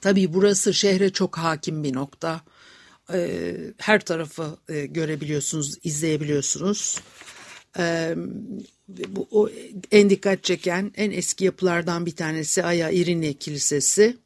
Tabii 0.00 0.34
burası 0.34 0.74
şehre 0.74 1.10
çok 1.10 1.38
hakim 1.38 1.84
bir 1.84 1.94
nokta 1.94 2.40
e, 3.12 3.56
her 3.78 4.00
tarafı 4.00 4.56
e, 4.68 4.86
görebiliyorsunuz, 4.86 5.78
izleyebiliyorsunuz. 5.84 7.00
E, 7.78 8.14
bu 8.88 9.28
o 9.30 9.48
en 9.90 10.10
dikkat 10.10 10.44
çeken 10.44 10.92
en 10.96 11.10
eski 11.10 11.44
yapılardan 11.44 12.06
bir 12.06 12.16
tanesi 12.16 12.64
Aya 12.64 12.90
İrini 12.90 13.38
Kilisesi. 13.38 14.16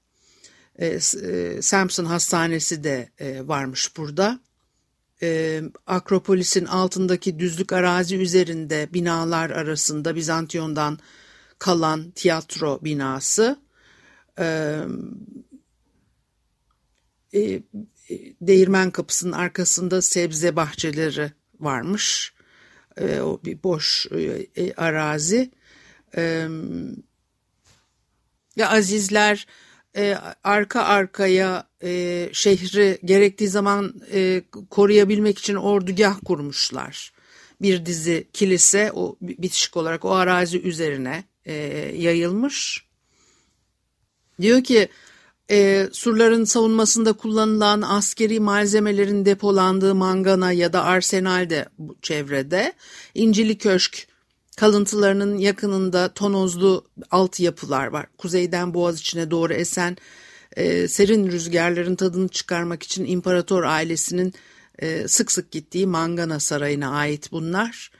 E, 0.79 0.87
e, 0.87 1.63
Samson 1.63 2.05
Hastanesi 2.05 2.85
de 2.85 3.09
e, 3.19 3.49
varmış 3.49 3.97
burada. 3.97 4.41
E, 5.23 5.63
Akropolis'in 5.87 6.65
altındaki 6.65 7.39
düzlük 7.39 7.73
arazi 7.73 8.17
üzerinde 8.17 8.89
binalar 8.95 9.51
arasında 9.51 10.17
Bizantiyon'dan 10.17 10.99
kalan 11.59 12.11
tiyatro 12.11 12.81
binası. 12.85 13.57
E, 17.35 17.63
değirmen 18.41 18.91
kapısının 18.91 19.33
arkasında 19.33 20.03
sebze 20.03 20.57
bahçeleri 20.57 21.33
varmış. 21.61 22.33
E, 22.97 23.21
o 23.21 23.41
bir 23.45 23.63
boş 23.63 24.07
e, 24.11 24.47
e, 24.57 24.75
arazi. 24.75 25.51
E, 26.17 26.49
ya 28.57 28.71
azizler 28.71 29.47
e, 29.97 30.19
arka 30.45 30.83
arkaya 30.83 31.69
e, 31.83 32.29
şehri 32.33 32.99
gerektiği 33.05 33.49
zaman 33.49 33.95
e, 34.13 34.43
koruyabilmek 34.71 35.39
için 35.39 35.55
ordugah 35.55 36.19
kurmuşlar. 36.25 37.13
Bir 37.63 37.87
dizi 37.87 38.29
kilise 38.33 38.93
o 38.95 39.17
bitişik 39.21 39.77
olarak 39.77 40.05
o 40.05 40.11
arazi 40.11 40.63
üzerine 40.63 41.25
e, 41.45 41.55
yayılmış. 41.97 42.87
Diyor 44.41 44.65
ki 44.65 44.89
e, 45.53 45.89
surların 45.93 46.45
savunmasında 46.45 47.13
kullanılan 47.13 47.83
askeri 47.83 48.41
malzemelerin 48.41 49.25
depolandığı 49.25 49.95
mangana 49.95 50.53
ya 50.53 50.73
da 50.73 50.85
arsenal 50.85 51.51
de 51.51 51.67
bu 51.79 51.97
çevrede. 52.03 52.73
İncili 53.15 53.59
Köşk 53.59 54.09
kalıntılarının 54.57 55.39
yakınında 55.39 56.15
tonozlu 56.15 56.85
altyapılar 57.11 57.87
var. 57.87 58.07
Kuzeyden 58.19 58.75
boğaz 58.75 59.01
içine 59.01 59.31
doğru 59.31 59.53
esen 59.53 59.97
e, 60.57 60.89
serin 60.89 61.27
rüzgarların 61.33 61.95
tadını 61.95 62.29
çıkarmak 62.29 62.83
için 62.83 63.05
imparator 63.05 63.63
ailesinin 63.63 64.35
e, 64.79 65.09
sık 65.09 65.33
sık 65.33 65.51
gittiği 65.51 65.87
Mangana 65.87 66.41
Sarayı'na 66.41 66.91
ait 66.91 67.33
bunlar. 67.33 67.91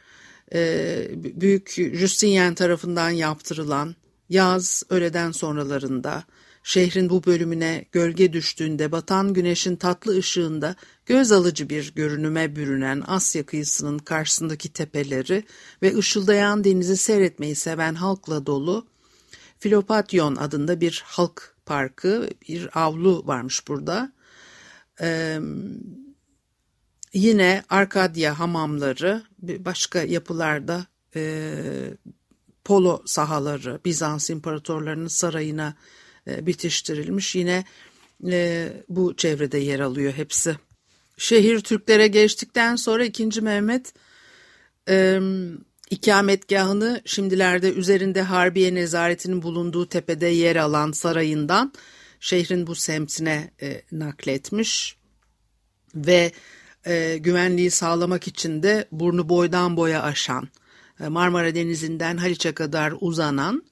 E, 0.55 1.09
Büyük 1.15 1.71
Justinian 1.93 2.55
tarafından 2.55 3.11
yaptırılan 3.11 3.95
yaz 4.29 4.83
öğleden 4.91 5.33
sonralarında 5.33 6.25
Şehrin 6.63 7.11
bu 7.11 7.25
bölümüne 7.25 7.85
gölge 7.93 8.33
düştüğünde 8.33 8.93
batan 8.93 9.35
güneşin 9.35 9.77
tatlı 9.77 10.19
ışığında 10.19 10.77
göz 11.07 11.33
alıcı 11.33 11.69
bir 11.69 11.95
görünüme 11.95 12.57
bürünen 12.57 13.03
Asya 13.07 13.47
kıyısının 13.47 13.99
karşısındaki 13.99 14.73
tepeleri 14.73 15.45
ve 15.83 15.97
ışıldayan 15.97 16.65
denizi 16.65 16.97
seyretmeyi 16.97 17.55
seven 17.55 17.95
halkla 17.95 18.47
dolu 18.47 18.87
Filopatyon 19.63 20.37
adında 20.37 20.81
bir 20.81 21.03
halk 21.07 21.57
parkı, 21.67 22.31
bir 22.49 22.81
avlu 22.81 23.27
varmış 23.27 23.69
burada. 23.69 24.13
Ee, 25.01 25.41
yine 27.13 27.65
Arkadya 27.69 28.39
hamamları, 28.39 29.23
başka 29.39 30.03
yapılarda 30.03 30.87
e, 31.17 31.55
polo 32.65 33.03
sahaları, 33.07 33.81
Bizans 33.85 34.31
imparatorlarının 34.31 35.09
sarayına 35.09 35.75
bitiştirilmiş. 36.27 37.35
Yine 37.35 37.65
e, 38.31 38.69
bu 38.89 39.17
çevrede 39.17 39.59
yer 39.59 39.81
alıyor 39.81 40.13
hepsi. 40.13 40.57
Şehir 41.17 41.61
Türklere 41.61 42.07
geçtikten 42.07 42.77
sonra 42.77 43.05
2. 43.05 43.41
Mehmet 43.41 43.95
e, 44.89 45.21
ikametgahını 45.91 47.03
şimdilerde 47.05 47.73
üzerinde 47.73 48.23
Harbiye 48.23 48.75
nezaretinin 48.75 49.43
bulunduğu 49.43 49.89
tepede 49.89 50.27
yer 50.27 50.57
alan 50.57 50.93
sarayından 50.93 51.73
şehrin 52.21 52.67
bu 52.67 52.75
semtine 52.75 53.51
e, 53.63 53.83
nakletmiş 53.93 54.97
ve 55.95 56.33
e, 56.87 57.19
güvenliği 57.19 57.71
sağlamak 57.71 58.29
için 58.29 58.63
de 58.63 58.89
burnu 58.93 59.29
boydan 59.29 59.77
boya 59.77 60.03
aşan 60.03 60.49
e, 61.01 61.09
Marmara 61.09 61.55
Denizi'nden 61.55 62.17
Haliç'e 62.17 62.53
kadar 62.53 62.95
uzanan 63.01 63.65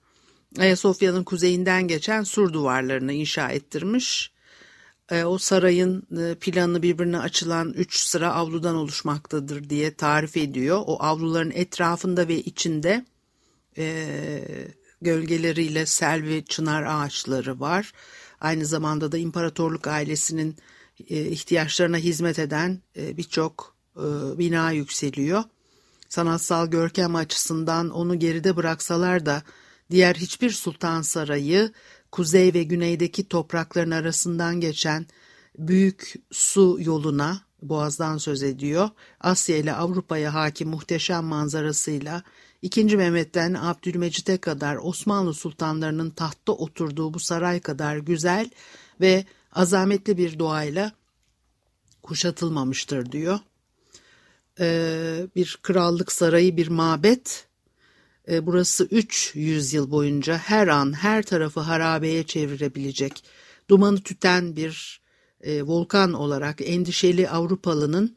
Ayasofya'nın 0.59 1.25
kuzeyinden 1.25 1.89
geçen 1.89 2.23
sur 2.23 2.53
duvarlarını 2.53 3.13
inşa 3.13 3.49
ettirmiş. 3.51 4.33
E, 5.11 5.25
o 5.25 5.39
sarayın 5.39 6.03
e, 6.19 6.35
planı 6.35 6.83
birbirine 6.83 7.19
açılan 7.19 7.73
üç 7.73 7.97
sıra 7.97 8.35
avludan 8.35 8.77
oluşmaktadır 8.77 9.71
diye 9.71 9.95
tarif 9.95 10.37
ediyor. 10.37 10.83
O 10.87 11.03
avluların 11.03 11.51
etrafında 11.51 12.29
ve 12.29 12.37
içinde 12.37 13.05
e, 13.79 14.43
gölgeleriyle 15.03 15.87
selvi 15.87 16.45
çınar 16.45 16.83
ağaçları 16.83 17.61
var. 17.61 17.93
Aynı 18.41 18.67
zamanda 18.67 19.13
da 19.13 19.19
imparatorluk 19.19 19.87
ailesinin 19.87 20.57
ihtiyaçlarına 21.09 21.97
hizmet 21.97 22.39
eden 22.39 22.81
birçok 22.97 23.77
bina 24.39 24.71
yükseliyor. 24.71 25.43
sanatsal 26.09 26.67
görkem 26.67 27.17
açısından 27.17 27.91
onu 27.91 28.19
geride 28.19 28.57
bıraksalar 28.57 29.27
da 29.27 29.43
diğer 29.91 30.15
hiçbir 30.15 30.51
sultan 30.51 31.03
sarayı 31.03 31.73
kuzey 32.13 32.55
ve 32.55 32.63
güneydeki 32.63 33.29
toprakların 33.29 33.91
arasından 33.91 34.61
geçen 34.61 35.07
büyük 35.59 36.15
su 36.31 36.77
yoluna 36.81 37.41
Boğaz'dan 37.63 38.19
söz 38.19 38.43
ediyor. 38.43 38.89
Asya 39.21 39.57
ile 39.57 39.73
Avrupa'ya 39.73 40.35
hakim 40.35 40.69
muhteşem 40.69 41.25
manzarasıyla 41.25 42.23
2. 42.63 42.97
Mehmet'ten 42.97 43.55
Abdülmecit'e 43.55 44.37
kadar 44.37 44.77
Osmanlı 44.77 45.35
sultanlarının 45.35 46.11
tahtta 46.11 46.53
oturduğu 46.53 47.15
bu 47.15 47.21
saray 47.21 47.61
kadar 47.61 47.97
güzel 47.97 48.51
ve 49.01 49.25
azametli 49.53 50.19
bir 50.19 50.39
doğayla 50.39 50.93
kuşatılmamıştır 52.03 53.13
diyor. 53.13 53.39
Ee, 54.61 55.27
bir 55.37 55.59
krallık 55.63 56.13
sarayı, 56.13 56.57
bir 56.57 56.69
mabet. 56.69 57.47
Ee, 58.29 58.47
burası 58.47 58.85
300 58.91 59.73
yıl 59.75 59.91
boyunca 59.91 60.39
her 60.39 60.69
an 60.69 60.93
her 60.93 61.23
tarafı 61.23 61.61
harabeye 61.61 62.23
çevirebilecek, 62.23 63.25
dumanı 63.71 64.01
tüten 64.01 64.57
bir 64.57 65.01
e, 65.41 65.63
volkan 65.63 66.13
olarak 66.13 66.61
endişeli 66.61 67.29
Avrupalının, 67.29 68.17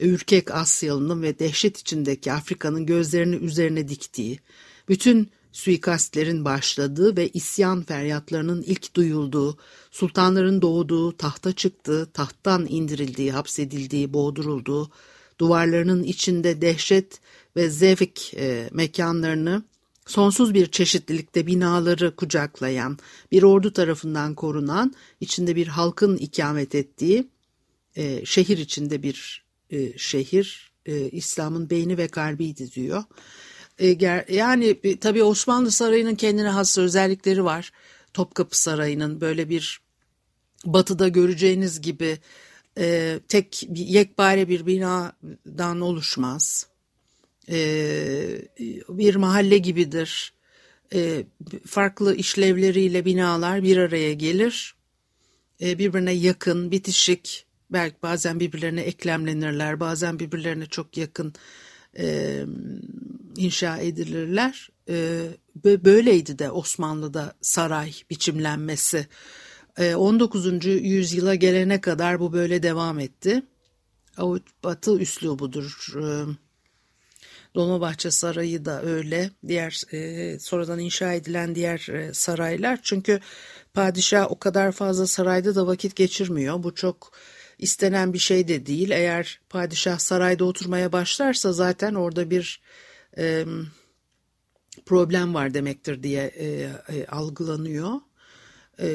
ürkek 0.00 0.50
Asyalı'nın 0.50 1.22
ve 1.22 1.38
dehşet 1.38 1.78
içindeki 1.78 2.32
Afrika'nın 2.32 2.86
gözlerini 2.86 3.36
üzerine 3.36 3.88
diktiği, 3.88 4.40
bütün 4.88 5.30
suikastlerin 5.52 6.44
başladığı 6.44 7.16
ve 7.16 7.28
isyan 7.28 7.82
feryatlarının 7.82 8.62
ilk 8.62 8.96
duyulduğu, 8.96 9.58
sultanların 9.90 10.62
doğduğu, 10.62 11.16
tahta 11.16 11.52
çıktığı, 11.52 12.06
tahttan 12.12 12.66
indirildiği, 12.68 13.32
hapsedildiği, 13.32 14.12
boğdurulduğu, 14.12 14.90
duvarlarının 15.38 16.02
içinde 16.02 16.60
dehşet 16.60 17.20
ve 17.56 17.70
zevk 17.70 18.34
e, 18.34 18.68
mekanlarını 18.72 19.62
sonsuz 20.06 20.54
bir 20.54 20.66
çeşitlilikte 20.66 21.46
binaları 21.46 22.16
kucaklayan, 22.16 22.98
bir 23.32 23.42
ordu 23.42 23.72
tarafından 23.72 24.34
korunan, 24.34 24.94
içinde 25.20 25.56
bir 25.56 25.66
halkın 25.66 26.16
ikamet 26.16 26.74
ettiği, 26.74 27.28
e, 27.96 28.24
şehir 28.24 28.58
içinde 28.58 29.02
bir 29.02 29.44
e, 29.70 29.98
şehir, 29.98 30.72
e, 30.86 31.10
İslam'ın 31.10 31.70
beyni 31.70 31.98
ve 31.98 32.08
kalbiydi 32.08 32.72
diyor. 32.72 33.04
E, 33.78 33.86
yani 34.34 34.78
e, 34.84 34.98
tabii 34.98 35.22
Osmanlı 35.22 35.70
Sarayı'nın 35.70 36.14
kendine 36.14 36.48
has 36.48 36.78
özellikleri 36.78 37.44
var. 37.44 37.72
Topkapı 38.14 38.58
Sarayı'nın 38.60 39.20
böyle 39.20 39.48
bir 39.48 39.80
batıda 40.64 41.08
göreceğiniz 41.08 41.80
gibi 41.80 42.18
e, 42.78 43.18
tek 43.28 43.68
yekpare 43.74 44.48
bir 44.48 44.66
binadan 44.66 45.80
oluşmaz. 45.80 46.66
E, 47.50 47.58
bir 48.88 49.14
mahalle 49.16 49.58
gibidir. 49.58 50.32
E, 50.94 51.24
farklı 51.66 52.14
işlevleriyle 52.14 53.04
binalar 53.04 53.62
bir 53.62 53.76
araya 53.76 54.12
gelir. 54.12 54.74
E, 55.60 55.78
birbirine 55.78 56.12
yakın, 56.12 56.70
bitişik, 56.70 57.46
belki 57.70 57.96
bazen 58.02 58.40
birbirlerine 58.40 58.80
eklemlenirler, 58.80 59.80
bazen 59.80 60.18
birbirlerine 60.18 60.66
çok 60.66 60.96
yakın 60.96 61.34
inşa 63.36 63.78
edilirler. 63.78 64.70
Böyleydi 65.64 66.38
de 66.38 66.50
Osmanlı'da 66.50 67.34
saray 67.40 67.92
biçimlenmesi. 68.10 69.06
E, 69.78 69.94
19. 69.94 70.64
yüzyıla 70.64 71.34
gelene 71.34 71.80
kadar 71.80 72.20
bu 72.20 72.32
böyle 72.32 72.62
devam 72.62 72.98
etti. 72.98 73.42
Batı 74.64 74.98
üslubudur. 74.98 75.92
Dolmabahçe 77.56 78.10
Sarayı 78.10 78.64
da 78.64 78.82
öyle. 78.82 79.30
Diğer 79.48 79.82
e, 79.92 80.38
sonradan 80.38 80.78
inşa 80.78 81.12
edilen 81.12 81.54
diğer 81.54 81.88
e, 81.88 82.14
saraylar. 82.14 82.78
Çünkü 82.82 83.20
padişah 83.74 84.30
o 84.30 84.38
kadar 84.38 84.72
fazla 84.72 85.06
sarayda 85.06 85.54
da 85.54 85.66
vakit 85.66 85.96
geçirmiyor. 85.96 86.62
Bu 86.62 86.74
çok 86.74 87.12
istenen 87.58 88.12
bir 88.12 88.18
şey 88.18 88.48
de 88.48 88.66
değil. 88.66 88.90
Eğer 88.90 89.40
padişah 89.48 89.98
sarayda 89.98 90.44
oturmaya 90.44 90.92
başlarsa 90.92 91.52
zaten 91.52 91.94
orada 91.94 92.30
bir 92.30 92.60
e, 93.18 93.44
problem 94.86 95.34
var 95.34 95.54
demektir 95.54 96.02
diye 96.02 96.24
e, 96.24 96.46
e, 96.88 97.06
algılanıyor. 97.06 97.92
E, 98.78 98.88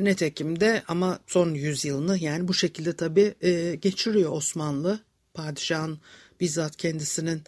netekim 0.00 0.60
de 0.60 0.82
ama 0.88 1.18
son 1.26 1.54
yüzyılını 1.54 2.18
yani 2.18 2.48
bu 2.48 2.54
şekilde 2.54 2.96
tabii 2.96 3.34
e, 3.40 3.74
geçiriyor 3.74 4.32
Osmanlı. 4.32 5.00
Padişahın 5.34 6.00
bizzat 6.42 6.76
kendisinin 6.76 7.42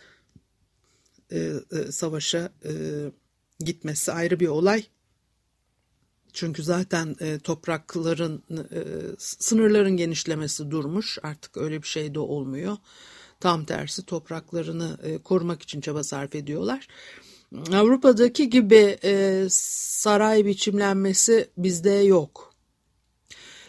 e, 1.33 1.53
e, 1.73 1.93
savaşa 1.93 2.53
e, 2.65 2.73
gitmesi 3.61 4.13
ayrı 4.13 4.41
bir 4.41 4.49
olay. 4.49 4.85
Çünkü 6.33 6.63
zaten 6.63 7.17
e, 7.21 7.39
toprakların 7.39 8.43
e, 8.51 8.81
sınırların 9.19 9.97
genişlemesi 9.97 10.71
durmuş. 10.71 11.19
Artık 11.23 11.57
öyle 11.57 11.83
bir 11.83 11.89
şey 11.89 12.15
de 12.15 12.19
olmuyor. 12.19 12.77
Tam 13.41 13.65
tersi 13.65 14.07
topraklarını 14.07 14.99
e, 15.03 15.19
korumak 15.19 15.63
için 15.63 15.81
çaba 15.81 16.03
sarf 16.05 16.35
ediyorlar. 16.35 16.89
Avrupa'daki 17.73 18.51
gibi 18.51 18.99
e, 19.05 19.45
saray 19.51 20.45
biçimlenmesi 20.45 21.51
bizde 21.59 21.91
yok. 21.91 22.55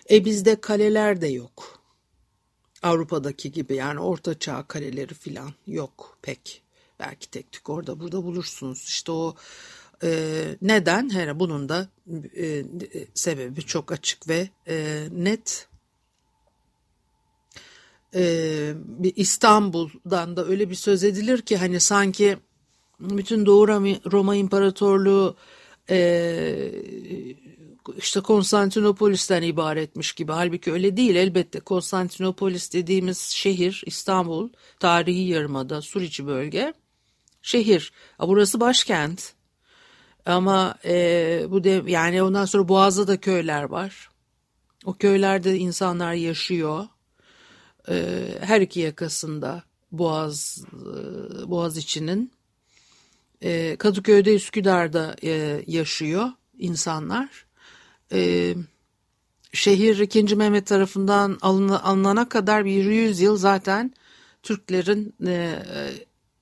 E 0.09 0.25
bizde 0.25 0.61
kaleler 0.61 1.21
de 1.21 1.27
yok. 1.27 1.74
Avrupa'daki 2.85 3.51
gibi 3.51 3.75
yani 3.75 3.99
orta 3.99 4.39
çağ 4.39 4.63
kaleleri 4.67 5.13
filan 5.13 5.51
yok 5.67 6.17
pek. 6.21 6.61
Belki 6.99 7.29
tek 7.31 7.51
tük 7.51 7.69
orada 7.69 7.99
burada 7.99 8.23
bulursunuz. 8.23 8.83
İşte 8.87 9.11
o 9.11 9.35
e, 10.03 10.41
neden? 10.61 11.09
Her 11.09 11.39
bunun 11.39 11.69
da 11.69 11.87
e, 12.37 12.63
sebebi 13.13 13.61
çok 13.61 13.91
açık 13.91 14.27
ve 14.27 14.49
e, 14.67 15.07
net. 15.11 15.67
E, 18.15 18.73
İstanbul'dan 19.15 20.37
da 20.37 20.45
öyle 20.45 20.69
bir 20.69 20.75
söz 20.75 21.03
edilir 21.03 21.41
ki 21.41 21.57
hani 21.57 21.79
sanki 21.79 22.37
bütün 22.99 23.45
Doğu 23.45 23.67
Roma 24.11 24.35
İmparatorluğu 24.35 25.35
e, 25.89 25.97
işte 27.97 28.21
Konstantinopolis'ten 28.21 29.41
ibaretmiş 29.41 30.13
gibi. 30.13 30.31
Halbuki 30.31 30.71
öyle 30.71 30.97
değil 30.97 31.15
elbette. 31.15 31.59
Konstantinopolis 31.59 32.73
dediğimiz 32.73 33.19
şehir 33.19 33.83
İstanbul, 33.85 34.49
tarihi 34.79 35.27
yarımada, 35.27 35.81
Suriçi 35.81 36.27
bölge. 36.27 36.73
Şehir. 37.41 37.93
Burası 38.19 38.59
başkent. 38.59 39.33
Ama 40.25 40.75
e, 40.85 41.45
bu 41.49 41.63
de 41.63 41.83
yani 41.87 42.23
ondan 42.23 42.45
sonra 42.45 42.67
Boğaz'da 42.67 43.07
da 43.07 43.19
köyler 43.21 43.63
var. 43.63 44.09
O 44.85 44.93
köylerde 44.93 45.57
insanlar 45.57 46.13
yaşıyor. 46.13 46.87
E, 47.89 48.25
her 48.41 48.61
iki 48.61 48.79
yakasında 48.79 49.63
Boğaz 49.91 50.65
e, 50.73 51.49
Boğaz 51.49 51.77
içinin. 51.77 52.31
E, 53.41 53.75
Kadıköy'de 53.75 54.35
Üsküdar'da 54.35 55.15
e, 55.23 55.63
yaşıyor 55.67 56.29
insanlar. 56.59 57.44
E, 58.11 58.53
şehir 59.53 59.99
2. 59.99 60.35
Mehmet 60.35 60.67
tarafından 60.67 61.37
alınana 61.41 62.29
kadar 62.29 62.65
bir 62.65 62.85
100 62.85 63.19
yıl 63.19 63.37
zaten 63.37 63.93
Türklerin 64.43 65.15
e, 65.25 65.63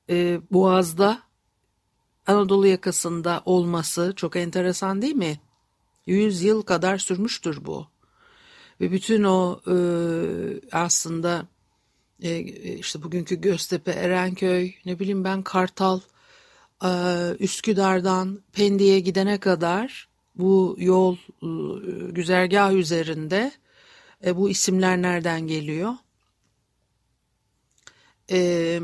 e, 0.09 0.39
Boğaz'da 0.51 1.21
Anadolu 2.27 2.67
yakasında 2.67 3.41
olması 3.45 4.13
çok 4.15 4.35
enteresan 4.35 5.01
değil 5.01 5.15
mi? 5.15 5.39
100 6.05 6.43
yıl 6.43 6.61
kadar 6.61 6.97
sürmüştür 6.97 7.65
bu. 7.65 7.87
Ve 8.81 8.91
bütün 8.91 9.23
o 9.23 9.61
e, 9.67 9.75
aslında 10.71 11.47
e, 12.21 12.39
işte 12.75 13.03
bugünkü 13.03 13.41
Göztepe, 13.41 13.91
Erenköy, 13.91 14.73
ne 14.85 14.99
bileyim 14.99 15.23
ben 15.23 15.43
Kartal, 15.43 15.99
e, 16.83 16.89
Üsküdar'dan 17.39 18.41
Pendik'e 18.53 18.99
gidene 18.99 19.39
kadar 19.39 20.12
bu 20.35 20.75
yol 20.79 21.15
e, 21.15 21.47
güzergah 22.11 22.73
üzerinde 22.73 23.51
e, 24.25 24.35
bu 24.35 24.49
isimler 24.49 25.01
nereden 25.01 25.47
geliyor? 25.47 25.93
E, 28.31 28.79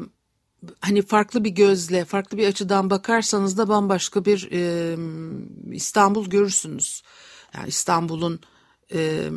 hani 0.79 1.01
farklı 1.01 1.43
bir 1.43 1.49
gözle, 1.49 2.05
farklı 2.05 2.37
bir 2.37 2.47
açıdan 2.47 2.89
bakarsanız 2.89 3.57
da 3.57 3.69
bambaşka 3.69 4.25
bir 4.25 4.49
e, 4.51 4.95
İstanbul 5.75 6.29
görürsünüz. 6.29 7.03
Yani 7.53 7.67
İstanbul'un 7.67 8.41
e, 8.93 9.29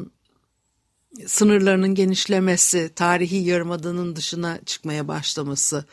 sınırlarının 1.27 1.95
genişlemesi, 1.95 2.93
tarihi 2.95 3.37
yarımadanın 3.37 4.17
dışına 4.17 4.59
çıkmaya 4.67 5.09
başlaması 5.09 5.85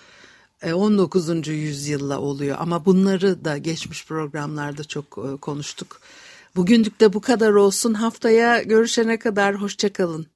19. 0.65 1.48
yüzyılla 1.48 2.19
oluyor. 2.19 2.58
Ama 2.60 2.86
bunları 2.86 3.45
da 3.45 3.58
geçmiş 3.58 4.06
programlarda 4.06 4.84
çok 4.84 5.41
konuştuk. 5.41 6.02
Bugünlük 6.56 7.02
de 7.02 7.13
bu 7.13 7.22
kadar 7.22 7.52
olsun. 7.52 7.93
Haftaya 7.93 8.62
görüşene 8.62 9.19
kadar 9.19 9.56
hoşçakalın. 9.56 10.28